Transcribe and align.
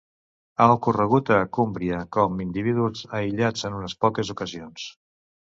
Ha 0.63 0.65
ocorregut 0.75 1.27
a 1.35 1.41
Cumbria 1.57 1.99
com 2.19 2.41
individus 2.47 3.05
aïllats 3.21 3.69
en 3.71 3.79
unes 3.83 3.97
poques 4.07 4.37
ocasions. 4.37 4.89